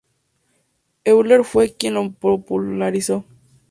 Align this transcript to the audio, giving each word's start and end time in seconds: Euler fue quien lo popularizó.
Euler 1.05 1.43
fue 1.43 1.73
quien 1.75 1.93
lo 1.93 2.11
popularizó. 2.11 3.23